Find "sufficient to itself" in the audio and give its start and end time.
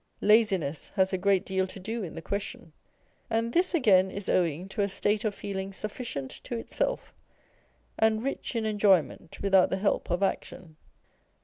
5.71-7.13